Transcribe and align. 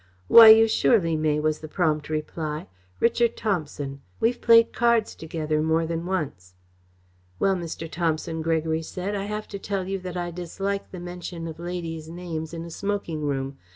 "Why, 0.27 0.47
you 0.47 0.67
surely 0.67 1.15
may," 1.15 1.39
was 1.39 1.59
the 1.59 1.67
prompt 1.67 2.09
reply. 2.09 2.65
"Richard 2.99 3.37
Thomson. 3.37 4.01
We've 4.19 4.41
played 4.41 4.73
cards 4.73 5.13
together 5.13 5.61
more 5.61 5.85
than 5.85 6.07
once." 6.07 6.55
"Well, 7.37 7.55
Mr. 7.55 7.87
Thomson," 7.87 8.41
Gregory 8.41 8.81
said, 8.81 9.13
"I 9.13 9.25
have 9.25 9.47
to 9.49 9.59
tell 9.59 9.87
you 9.87 9.99
that 9.99 10.17
I 10.17 10.31
dislike 10.31 10.89
the 10.89 10.99
mention 10.99 11.47
of 11.47 11.59
ladies' 11.59 12.09
names 12.09 12.51
in 12.51 12.63
a 12.65 12.71
smoking 12.71 13.21
room. 13.21 13.59